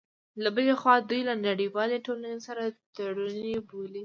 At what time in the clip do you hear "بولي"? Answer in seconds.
3.69-3.99